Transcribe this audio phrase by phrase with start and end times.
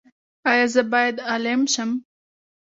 [0.51, 1.89] ایا زه باید عالم شم؟